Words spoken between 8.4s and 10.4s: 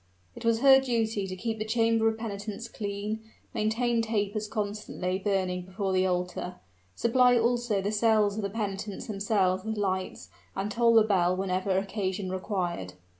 the penitents themselves with lights,